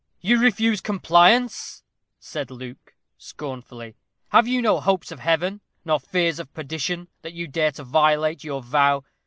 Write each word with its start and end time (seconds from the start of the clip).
"You 0.19 0.41
refuse 0.41 0.81
compliance," 0.81 1.83
said 2.19 2.49
Luke, 2.49 2.95
scornfully. 3.19 3.93
"Have 4.29 4.47
you 4.47 4.59
no 4.59 4.79
hopes 4.79 5.11
of 5.11 5.19
Heaven, 5.19 5.61
no 5.85 5.99
fears 5.99 6.39
of 6.39 6.51
perdition, 6.55 7.07
that 7.21 7.33
you 7.33 7.47
dare 7.47 7.71
to 7.73 7.83
violate 7.83 8.43
your 8.43 8.63
vow? 8.63 9.03